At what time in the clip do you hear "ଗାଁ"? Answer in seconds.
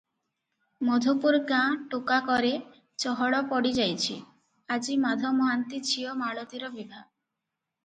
1.51-1.75